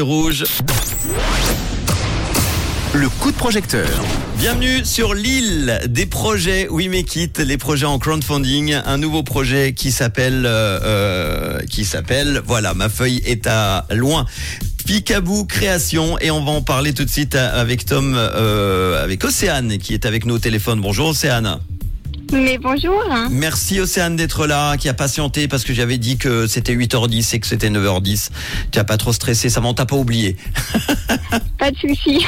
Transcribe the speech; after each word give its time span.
Rouge. 0.00 0.44
Le 2.94 3.08
coup 3.08 3.32
de 3.32 3.36
projecteur. 3.36 3.88
Bienvenue 4.38 4.84
sur 4.84 5.12
l'île 5.12 5.80
des 5.88 6.06
projets 6.06 6.68
We 6.68 6.86
Make 6.86 7.16
It, 7.16 7.38
les 7.40 7.58
projets 7.58 7.86
en 7.86 7.98
crowdfunding. 7.98 8.74
Un 8.74 8.96
nouveau 8.96 9.24
projet 9.24 9.72
qui 9.72 9.90
s'appelle, 9.90 10.46
euh, 10.46 10.78
euh, 10.84 11.58
qui 11.68 11.84
s'appelle, 11.84 12.40
voilà, 12.46 12.74
ma 12.74 12.88
feuille 12.88 13.20
est 13.26 13.48
à 13.48 13.86
loin. 13.90 14.24
Picaboo 14.86 15.44
Création 15.46 16.16
et 16.20 16.30
on 16.30 16.44
va 16.44 16.52
en 16.52 16.62
parler 16.62 16.94
tout 16.94 17.04
de 17.04 17.10
suite 17.10 17.34
avec 17.34 17.84
Tom, 17.84 18.14
euh, 18.16 19.02
avec 19.02 19.24
Océane 19.24 19.78
qui 19.78 19.94
est 19.94 20.06
avec 20.06 20.26
nous 20.26 20.36
au 20.36 20.38
téléphone. 20.38 20.80
Bonjour 20.80 21.08
Océane. 21.08 21.58
Mais 22.32 22.58
bonjour. 22.58 23.02
Merci 23.30 23.80
Océane 23.80 24.16
d'être 24.16 24.46
là, 24.46 24.76
qui 24.76 24.88
a 24.88 24.94
patienté 24.94 25.48
parce 25.48 25.64
que 25.64 25.72
j'avais 25.72 25.98
dit 25.98 26.18
que 26.18 26.46
c'était 26.46 26.74
8h10 26.74 27.34
et 27.34 27.40
que 27.40 27.46
c'était 27.46 27.70
9h10. 27.70 28.30
Tu 28.70 28.78
as 28.78 28.84
pas 28.84 28.96
trop 28.96 29.12
stressé, 29.12 29.48
ça 29.48 29.60
m'en 29.60 29.74
t'a 29.74 29.86
pas 29.86 29.96
oublié. 29.96 30.36
Pas 31.58 31.70
de 31.70 31.76
souci. 31.76 32.24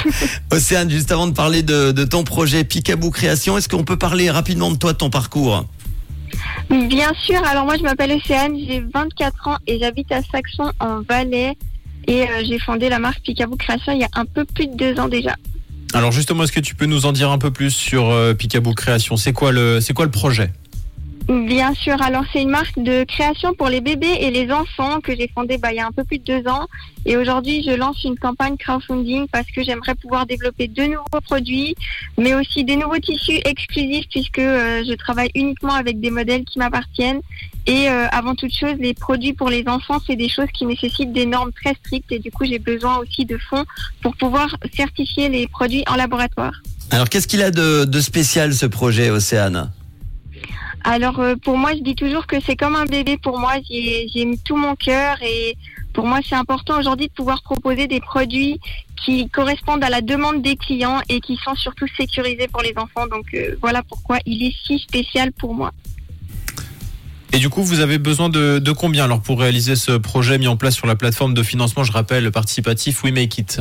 Océane, 0.51 0.91
juste 0.91 1.12
avant 1.12 1.27
de 1.27 1.33
parler 1.33 1.62
de, 1.62 1.93
de 1.93 2.05
ton 2.05 2.24
projet 2.24 2.65
Picaboo 2.65 3.10
Création, 3.10 3.57
est-ce 3.57 3.69
qu'on 3.69 3.84
peut 3.84 3.97
parler 3.97 4.30
rapidement 4.30 4.71
de 4.71 4.77
toi, 4.77 4.93
de 4.93 4.98
ton 4.98 5.10
parcours? 5.10 5.65
Bien 6.69 7.12
sûr. 7.24 7.43
Alors 7.46 7.65
moi, 7.65 7.77
je 7.77 7.82
m'appelle 7.82 8.12
Océane, 8.12 8.57
j'ai 8.59 8.80
24 8.93 9.48
ans 9.48 9.57
et 9.66 9.79
j'habite 9.79 10.10
à 10.12 10.23
Saxon 10.23 10.73
en 10.80 11.02
Valais. 11.02 11.57
Et 12.07 12.23
euh, 12.23 12.43
j'ai 12.48 12.59
fondé 12.59 12.88
la 12.88 12.98
marque 12.98 13.21
Picaboo 13.23 13.57
Création 13.57 13.93
il 13.93 14.01
y 14.01 14.05
a 14.05 14.09
un 14.15 14.24
peu 14.24 14.45
plus 14.45 14.66
de 14.66 14.74
deux 14.74 14.98
ans 14.98 15.09
déjà. 15.09 15.37
Alors 15.93 16.12
justement, 16.12 16.45
est-ce 16.45 16.53
que 16.53 16.61
tu 16.61 16.75
peux 16.75 16.87
nous 16.87 17.05
en 17.07 17.12
dire 17.12 17.30
un 17.30 17.39
peu 17.39 17.51
plus 17.51 17.71
sur 17.71 18.11
euh, 18.11 18.33
Picaboo 18.35 18.75
Création? 18.75 19.17
C'est 19.17 19.33
quoi 19.33 19.51
le 19.51 19.80
c'est 19.80 19.93
quoi 19.93 20.05
le 20.05 20.11
projet? 20.11 20.53
Bien 21.30 21.75
sûr, 21.75 22.02
alors 22.02 22.25
c'est 22.33 22.43
une 22.43 22.51
marque 22.51 22.77
de 22.77 23.05
création 23.05 23.55
pour 23.55 23.69
les 23.69 23.80
bébés 23.80 24.16
et 24.19 24.33
les 24.33 24.51
enfants 24.51 24.98
que 25.01 25.15
j'ai 25.15 25.30
fondée 25.33 25.59
bah, 25.59 25.71
il 25.71 25.77
y 25.77 25.79
a 25.79 25.87
un 25.87 25.93
peu 25.93 26.02
plus 26.02 26.19
de 26.19 26.25
deux 26.25 26.51
ans. 26.51 26.66
Et 27.07 27.16
aujourd'hui, 27.16 27.62
je 27.62 27.71
lance 27.71 28.02
une 28.02 28.19
campagne 28.19 28.57
crowdfunding 28.57 29.29
parce 29.29 29.47
que 29.47 29.62
j'aimerais 29.62 29.95
pouvoir 29.95 30.27
développer 30.27 30.66
de 30.66 30.83
nouveaux 30.83 31.21
produits, 31.23 31.77
mais 32.19 32.35
aussi 32.35 32.65
des 32.65 32.74
nouveaux 32.74 32.99
tissus 32.99 33.38
exclusifs 33.45 34.07
puisque 34.10 34.41
euh, 34.41 34.82
je 34.85 34.93
travaille 34.95 35.30
uniquement 35.37 35.74
avec 35.74 36.01
des 36.01 36.10
modèles 36.10 36.45
qui 36.45 36.59
m'appartiennent. 36.59 37.21
Et 37.69 37.88
euh, 37.88 38.09
avant 38.10 38.35
toute 38.35 38.52
chose, 38.52 38.74
les 38.80 38.95
produits 38.95 39.32
pour 39.32 39.51
les 39.51 39.63
enfants, 39.69 40.01
c'est 40.04 40.16
des 40.16 40.29
choses 40.29 40.49
qui 40.52 40.66
nécessitent 40.66 41.13
des 41.13 41.26
normes 41.26 41.52
très 41.52 41.74
strictes 41.74 42.10
et 42.10 42.19
du 42.19 42.32
coup, 42.32 42.45
j'ai 42.45 42.59
besoin 42.59 42.97
aussi 42.97 43.24
de 43.24 43.38
fonds 43.38 43.65
pour 44.02 44.16
pouvoir 44.16 44.57
certifier 44.74 45.29
les 45.29 45.47
produits 45.47 45.85
en 45.87 45.95
laboratoire. 45.95 46.60
Alors 46.91 47.09
qu'est-ce 47.09 47.29
qu'il 47.29 47.43
a 47.43 47.52
de, 47.52 47.85
de 47.85 48.01
spécial 48.01 48.52
ce 48.52 48.66
projet 48.66 49.10
Océane? 49.10 49.71
Alors 50.84 51.20
euh, 51.20 51.34
pour 51.36 51.59
moi, 51.59 51.73
je 51.74 51.82
dis 51.82 51.95
toujours 51.95 52.26
que 52.26 52.36
c'est 52.45 52.56
comme 52.56 52.76
un 52.76 52.86
bébé 52.86 53.18
pour 53.18 53.38
moi. 53.38 53.54
J'ai 53.68 54.38
tout 54.45 54.56
mon 54.56 54.74
cœur 54.74 55.16
et 55.23 55.56
pour 55.92 56.06
moi, 56.06 56.20
c'est 56.26 56.34
important 56.34 56.78
aujourd'hui 56.78 57.09
de 57.09 57.12
pouvoir 57.12 57.42
proposer 57.42 57.86
des 57.86 58.00
produits 58.00 58.60
qui 59.04 59.28
correspondent 59.28 59.84
à 59.84 59.90
la 59.90 60.01
demande 60.01 60.42
des 60.42 60.56
clients 60.56 61.01
et 61.08 61.20
qui 61.20 61.36
sont 61.36 61.54
surtout 61.54 61.86
sécurisés 61.96 62.48
pour 62.48 62.62
les 62.62 62.73
enfants. 62.76 63.06
Donc 63.06 63.26
euh, 63.34 63.56
voilà 63.60 63.82
pourquoi 63.82 64.19
il 64.26 64.47
est 64.47 64.54
si 64.66 64.78
spécial 64.78 65.32
pour 65.32 65.54
moi. 65.54 65.72
Et 67.32 67.38
du 67.38 67.48
coup, 67.48 67.62
vous 67.62 67.81
avez 67.81 67.98
besoin 67.98 68.28
de, 68.28 68.58
de 68.58 68.72
combien 68.72 69.04
alors 69.04 69.22
pour 69.22 69.38
réaliser 69.38 69.76
ce 69.76 69.92
projet 69.92 70.38
mis 70.38 70.48
en 70.48 70.56
place 70.56 70.75
sur 70.75 70.86
la 70.86 70.97
plateforme 70.97 71.32
de 71.32 71.42
financement, 71.42 71.84
je 71.84 71.92
rappelle, 71.92 72.31
participatif 72.32 73.04
We 73.04 73.12
Make 73.12 73.38
It 73.38 73.60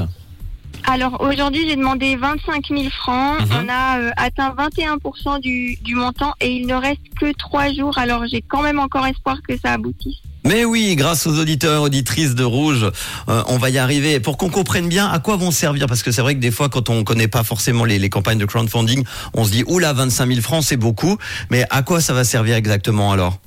Alors 0.85 1.21
aujourd'hui, 1.21 1.67
j'ai 1.67 1.75
demandé 1.75 2.15
25 2.15 2.67
000 2.69 2.83
francs. 2.89 3.41
Mhm. 3.41 3.47
On 3.63 3.69
a 3.69 3.99
euh, 3.99 4.11
atteint 4.17 4.53
21% 4.57 5.39
du, 5.39 5.77
du 5.81 5.95
montant 5.95 6.33
et 6.41 6.51
il 6.51 6.67
ne 6.67 6.75
reste 6.75 7.01
que 7.19 7.31
trois 7.37 7.71
jours. 7.73 7.97
Alors 7.97 8.25
j'ai 8.27 8.41
quand 8.41 8.61
même 8.61 8.79
encore 8.79 9.05
espoir 9.05 9.37
que 9.47 9.55
ça 9.57 9.73
aboutisse. 9.73 10.17
Mais 10.45 10.63
oui, 10.63 10.95
grâce 10.95 11.27
aux 11.27 11.37
auditeurs, 11.37 11.83
auditrices 11.83 12.33
de 12.33 12.43
Rouge, 12.43 12.89
euh, 13.27 13.43
on 13.47 13.57
va 13.57 13.69
y 13.69 13.77
arriver. 13.77 14.19
Pour 14.19 14.37
qu'on 14.37 14.49
comprenne 14.49 14.87
bien 14.87 15.07
à 15.07 15.19
quoi 15.19 15.35
vont 15.35 15.51
servir, 15.51 15.85
parce 15.87 16.01
que 16.01 16.11
c'est 16.11 16.21
vrai 16.21 16.35
que 16.35 16.39
des 16.39 16.51
fois, 16.51 16.69
quand 16.69 16.89
on 16.89 17.03
connaît 17.03 17.27
pas 17.27 17.43
forcément 17.43 17.83
les, 17.83 17.99
les 17.99 18.09
campagnes 18.09 18.37
de 18.37 18.45
crowdfunding, 18.45 19.03
on 19.33 19.43
se 19.43 19.51
dit 19.51 19.63
oula, 19.67 19.91
25 19.93 20.27
000 20.27 20.41
francs, 20.41 20.63
c'est 20.63 20.77
beaucoup. 20.77 21.17
Mais 21.51 21.65
à 21.69 21.81
quoi 21.83 21.99
ça 21.99 22.13
va 22.13 22.23
servir 22.23 22.55
exactement 22.55 23.11
alors? 23.11 23.37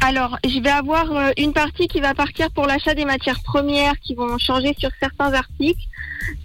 Alors, 0.00 0.38
je 0.44 0.60
vais 0.60 0.70
avoir 0.70 1.10
euh, 1.12 1.30
une 1.38 1.52
partie 1.52 1.88
qui 1.88 2.00
va 2.00 2.14
partir 2.14 2.50
pour 2.50 2.66
l'achat 2.66 2.94
des 2.94 3.04
matières 3.04 3.40
premières 3.42 3.94
qui 4.00 4.14
vont 4.14 4.36
changer 4.38 4.74
sur 4.78 4.90
certains 5.00 5.32
articles, 5.32 5.82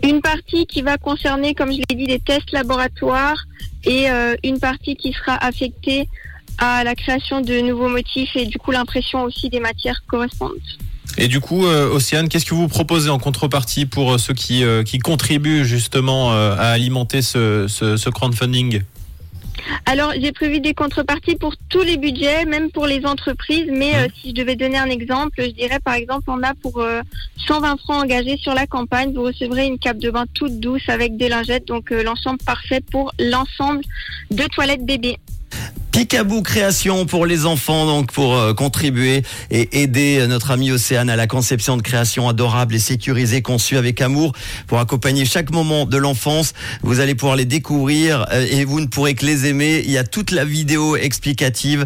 une 0.04 0.22
partie 0.22 0.66
qui 0.66 0.82
va 0.82 0.98
concerner, 0.98 1.54
comme 1.54 1.72
je 1.72 1.78
l'ai 1.90 1.96
dit, 1.96 2.08
des 2.08 2.20
tests 2.20 2.52
laboratoires 2.52 3.46
et 3.84 4.10
euh, 4.10 4.36
une 4.44 4.60
partie 4.60 4.96
qui 4.96 5.14
sera 5.14 5.36
affectée 5.36 6.08
à 6.58 6.84
la 6.84 6.96
création 6.96 7.42
de 7.42 7.60
nouveaux 7.62 7.90
motifs 7.90 8.36
et 8.36 8.46
du 8.46 8.58
coup 8.58 8.72
l'impression 8.72 9.24
aussi 9.24 9.50
des 9.50 9.60
matières 9.60 10.04
correspondantes. 10.08 10.58
Et 11.18 11.28
du 11.28 11.42
coup, 11.42 11.66
euh, 11.66 11.90
Océane, 11.90 12.30
qu'est-ce 12.30 12.46
que 12.46 12.56
vous 12.56 12.68
proposez 12.68 13.10
en 13.10 13.20
contrepartie 13.20 13.86
pour 13.86 14.14
euh, 14.14 14.18
ceux 14.18 14.34
qui, 14.34 14.64
contribuent 15.04 15.66
justement 15.66 16.32
à 16.32 16.68
alimenter 16.68 17.22
ce, 17.22 17.68
ce 17.68 18.10
crowdfunding? 18.10 18.84
Alors, 19.86 20.14
j'ai 20.20 20.32
prévu 20.32 20.60
des 20.60 20.74
contreparties 20.74 21.36
pour 21.36 21.56
tous 21.70 21.82
les 21.82 21.98
budgets, 21.98 22.46
même 22.46 22.72
pour 22.72 22.88
les 22.88 23.06
entreprises. 23.06 23.70
Mais 23.72 23.96
euh, 23.96 24.08
si 24.20 24.30
je 24.30 24.36
devais 24.36 24.56
donner 24.56 24.78
un 24.78 24.90
exemple, 24.90 25.42
je 25.44 25.52
dirais 25.52 25.80
par 25.84 25.96
exemple, 25.96 26.26
on 26.28 26.42
a 26.44 26.54
pour 26.54 26.80
euh, 26.80 27.02
120 27.48 27.78
francs 27.78 28.04
engagés 28.04 28.38
sur 28.38 28.54
la 28.54 28.68
campagne, 28.68 29.14
vous 29.14 29.24
recevrez 29.24 29.66
une 29.66 29.80
cape 29.80 29.98
de 29.98 30.10
bain 30.10 30.26
toute 30.34 30.60
douce 30.60 30.88
avec 30.88 31.18
des 31.18 31.30
lingettes, 31.30 31.66
donc 31.66 31.92
euh, 31.92 32.04
l'ensemble 32.04 32.40
parfait 32.46 32.82
pour 32.92 33.12
l'ensemble 33.20 33.84
de 34.30 34.44
toilettes 34.46 34.86
bébés. 34.86 35.18
Picaboo 35.92 36.42
Création 36.42 37.06
pour 37.06 37.26
les 37.26 37.46
enfants, 37.46 37.86
donc 37.86 38.14
pour 38.14 38.38
euh, 38.38 38.54
contribuer 38.54 39.24
et 39.50 39.82
aider 39.82 40.20
euh, 40.20 40.28
notre 40.28 40.52
amie 40.52 40.72
Océane 40.72 41.10
à 41.10 41.18
la 41.18 41.28
conception 41.28 41.76
de 41.76 41.82
créations 41.82 42.30
adorables 42.30 42.74
et 42.76 42.80
sécurisées 42.80 43.42
conçues 43.42 43.76
avec 43.76 44.00
amour 44.00 44.32
pour 44.68 44.80
accompagner 44.80 45.26
chaque 45.26 45.52
moment 45.52 45.86
de 45.86 45.98
l'enfance. 45.98 46.54
Vous 46.82 47.02
allez 47.02 47.14
pouvoir 47.14 47.36
les 47.36 47.44
découvrir 47.44 48.26
euh, 48.32 48.48
et 48.50 48.64
vous 48.64 48.80
ne 48.80 48.86
pourrez 48.86 49.16
que 49.16 49.26
les 49.26 49.48
aimer. 49.48 49.84
Il 49.84 49.92
y 49.92 49.98
a 49.98 50.06
toute 50.06 50.32
la 50.32 50.46
vidéo 50.46 50.96
explicative, 50.96 51.86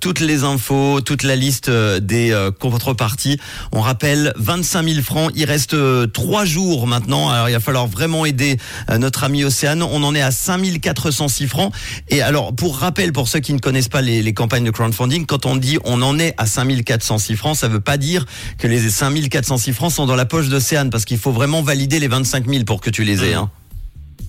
toutes 0.00 0.18
les 0.18 0.42
infos, 0.42 1.00
toute 1.00 1.22
la 1.22 1.36
liste 1.36 1.70
des 1.70 2.36
contreparties. 2.58 3.38
On 3.72 3.80
rappelle 3.80 4.32
25 4.36 4.88
000 4.88 5.02
francs. 5.02 5.30
Il 5.34 5.44
reste 5.44 5.76
trois 6.12 6.44
jours 6.44 6.86
maintenant. 6.86 7.30
Alors 7.30 7.48
il 7.48 7.52
va 7.52 7.60
falloir 7.60 7.86
vraiment 7.86 8.26
aider 8.26 8.58
notre 8.98 9.24
amie 9.24 9.44
Océane. 9.44 9.82
On 9.82 10.02
en 10.02 10.14
est 10.14 10.22
à 10.22 10.30
5 10.30 10.80
406 10.80 11.46
francs. 11.46 11.72
Et 12.08 12.20
alors 12.22 12.54
pour 12.54 12.78
rappel, 12.78 13.12
pour 13.12 13.28
ceux 13.28 13.40
qui 13.44 13.52
ne 13.52 13.60
connaissent 13.60 13.88
pas 13.88 14.02
les, 14.02 14.22
les 14.22 14.34
campagnes 14.34 14.64
de 14.64 14.70
crowdfunding, 14.70 15.26
quand 15.26 15.46
on 15.46 15.54
dit 15.54 15.78
on 15.84 16.02
en 16.02 16.18
est 16.18 16.34
à 16.38 16.46
5406 16.46 17.36
francs, 17.36 17.56
ça 17.56 17.68
veut 17.68 17.80
pas 17.80 17.96
dire 17.96 18.26
que 18.58 18.66
les 18.66 18.90
5406 18.90 19.72
francs 19.72 19.92
sont 19.92 20.06
dans 20.06 20.16
la 20.16 20.26
poche 20.26 20.48
d'Océane, 20.48 20.90
parce 20.90 21.04
qu'il 21.04 21.18
faut 21.18 21.32
vraiment 21.32 21.62
valider 21.62 22.00
les 22.00 22.08
25 22.08 22.48
000 22.48 22.64
pour 22.64 22.80
que 22.80 22.90
tu 22.90 23.04
les 23.04 23.24
aies. 23.24 23.34
Hein. 23.34 23.50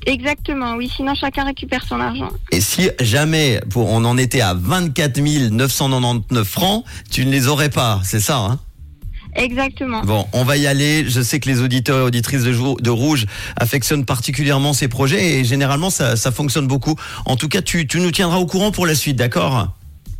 Exactement, 0.05 0.75
oui. 0.75 0.91
Sinon, 0.95 1.15
chacun 1.15 1.45
récupère 1.45 1.83
son 1.83 1.99
argent. 1.99 2.29
Et 2.51 2.61
si 2.61 2.89
jamais 2.99 3.59
pour, 3.71 3.89
on 3.89 4.05
en 4.05 4.17
était 4.17 4.41
à 4.41 4.53
24 4.53 5.19
999 5.49 6.47
francs, 6.47 6.83
tu 7.09 7.25
ne 7.25 7.31
les 7.31 7.47
aurais 7.47 7.69
pas, 7.69 8.01
c'est 8.03 8.19
ça 8.19 8.37
hein 8.37 8.59
Exactement. 9.35 10.01
Bon, 10.03 10.25
on 10.33 10.43
va 10.43 10.57
y 10.57 10.65
aller. 10.67 11.05
Je 11.07 11.21
sais 11.21 11.39
que 11.39 11.49
les 11.49 11.61
auditeurs 11.61 11.99
et 11.99 12.01
auditrices 12.01 12.43
de, 12.43 12.89
Rouge 12.89 13.25
affectionnent 13.57 14.05
particulièrement 14.05 14.73
ces 14.73 14.87
projets 14.87 15.39
et 15.39 15.43
généralement 15.43 15.89
ça, 15.89 16.15
ça 16.15 16.31
fonctionne 16.31 16.67
beaucoup. 16.67 16.95
En 17.25 17.35
tout 17.35 17.49
cas, 17.49 17.61
tu, 17.61 17.85
tu 17.87 17.99
nous 17.99 18.11
tiendras 18.11 18.37
au 18.37 18.45
courant 18.45 18.71
pour 18.71 18.85
la 18.85 18.95
suite, 18.95 19.17
d'accord? 19.17 19.75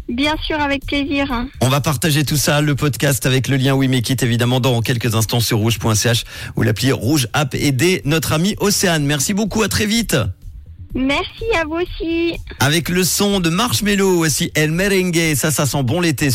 Bien 0.07 0.35
sûr, 0.45 0.59
avec 0.59 0.85
plaisir. 0.85 1.27
On 1.61 1.69
va 1.69 1.81
partager 1.81 2.23
tout 2.23 2.37
ça, 2.37 2.61
le 2.61 2.75
podcast 2.75 3.25
avec 3.25 3.47
le 3.47 3.57
lien 3.57 3.73
We 3.73 3.89
Make 3.89 4.09
It, 4.11 4.21
évidemment, 4.21 4.59
dans 4.59 4.81
quelques 4.81 5.15
instants 5.15 5.39
sur 5.39 5.57
rouge.ch 5.57 6.25
ou 6.55 6.61
l'appli 6.61 6.91
Rouge 6.91 7.27
App 7.33 7.55
aider 7.55 8.01
notre 8.05 8.33
ami 8.33 8.55
Océane. 8.59 9.05
Merci 9.05 9.33
beaucoup, 9.33 9.63
à 9.63 9.67
très 9.67 9.87
vite. 9.87 10.15
Merci 10.95 11.43
à 11.59 11.65
vous 11.65 11.75
aussi. 11.75 12.37
Avec 12.61 12.87
le 12.87 13.03
son 13.03 13.41
de 13.41 13.49
Marshmello, 13.49 14.19
aussi 14.19 14.49
El 14.55 14.71
Merengue, 14.71 15.35
ça, 15.35 15.51
ça 15.51 15.65
sent 15.65 15.83
bon 15.83 15.99
l'été 15.99 16.29
sur 16.29 16.33